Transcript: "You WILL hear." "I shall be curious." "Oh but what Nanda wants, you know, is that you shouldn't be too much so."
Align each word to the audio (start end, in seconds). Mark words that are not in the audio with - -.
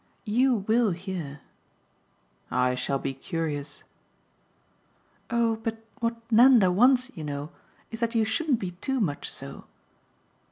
"You 0.25 0.65
WILL 0.67 0.89
hear." 0.97 1.41
"I 2.49 2.73
shall 2.73 2.97
be 2.97 3.13
curious." 3.13 3.83
"Oh 5.29 5.57
but 5.57 5.83
what 5.99 6.15
Nanda 6.31 6.71
wants, 6.71 7.15
you 7.15 7.23
know, 7.23 7.51
is 7.91 7.99
that 7.99 8.15
you 8.15 8.25
shouldn't 8.25 8.57
be 8.57 8.71
too 8.81 8.99
much 8.99 9.31
so." 9.31 9.65